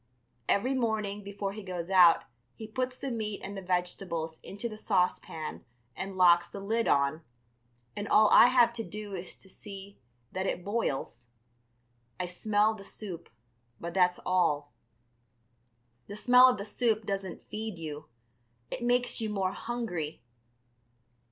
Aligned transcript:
Every 0.49 0.73
morning 0.73 1.23
before 1.23 1.53
he 1.53 1.61
goes 1.61 1.91
out 1.91 2.23
he 2.55 2.67
puts 2.67 2.97
the 2.97 3.11
meat 3.11 3.41
and 3.43 3.55
the 3.55 3.61
vegetables 3.61 4.39
into 4.41 4.67
the 4.67 4.75
saucepan 4.75 5.63
and 5.95 6.17
locks 6.17 6.49
the 6.49 6.59
lid 6.59 6.87
on, 6.87 7.21
and 7.95 8.07
all 8.07 8.27
I 8.31 8.47
have 8.47 8.73
to 8.73 8.83
do 8.83 9.13
is 9.13 9.35
to 9.35 9.47
see 9.47 9.99
that 10.31 10.47
it 10.47 10.65
boils. 10.65 11.27
I 12.19 12.25
smell 12.25 12.73
the 12.73 12.83
soup, 12.83 13.29
but 13.79 13.93
that's 13.93 14.19
all. 14.25 14.73
The 16.07 16.15
smell 16.17 16.47
of 16.49 16.57
the 16.57 16.65
soup 16.65 17.05
doesn't 17.05 17.47
feed 17.51 17.77
you; 17.77 18.07
it 18.71 18.81
makes 18.83 19.21
you 19.21 19.29
more 19.29 19.51
hungry. 19.51 20.23